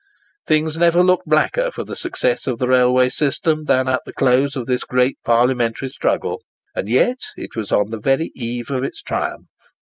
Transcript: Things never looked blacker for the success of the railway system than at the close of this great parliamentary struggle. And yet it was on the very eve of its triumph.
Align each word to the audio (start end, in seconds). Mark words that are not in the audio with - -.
Things 0.47 0.79
never 0.79 1.03
looked 1.03 1.27
blacker 1.27 1.69
for 1.69 1.83
the 1.83 1.95
success 1.95 2.47
of 2.47 2.57
the 2.57 2.67
railway 2.67 3.07
system 3.07 3.65
than 3.65 3.87
at 3.87 4.01
the 4.03 4.13
close 4.13 4.55
of 4.55 4.65
this 4.65 4.83
great 4.83 5.19
parliamentary 5.23 5.89
struggle. 5.89 6.41
And 6.75 6.89
yet 6.89 7.19
it 7.37 7.55
was 7.55 7.71
on 7.71 7.91
the 7.91 7.99
very 7.99 8.31
eve 8.33 8.71
of 8.71 8.83
its 8.83 9.03
triumph. 9.03 9.45